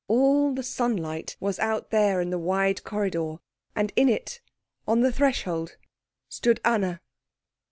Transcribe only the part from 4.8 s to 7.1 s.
on the threshold, stood Anna.